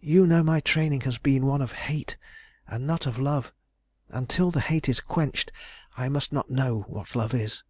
[0.00, 2.16] You know my training has been one of hate
[2.66, 3.52] and not of love,
[4.08, 5.52] and till the hate is quenched
[5.96, 7.62] I must not know what love is.